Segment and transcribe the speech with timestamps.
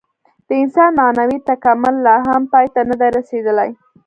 [0.47, 3.69] د انسان معنوي تکامل لا هم پای ته نهدی رسېدلی.